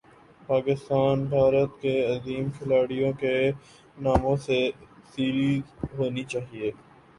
پاکستان 0.47 1.25
بھارت 1.25 1.79
کے 1.81 1.93
عظیم 2.05 2.49
کھلاڑیوں 2.57 3.11
کے 3.19 3.35
ناموں 3.97 4.35
سے 4.47 4.59
سیریز 5.11 5.63
ہونی 5.97 6.23
چاہیے 6.25 6.71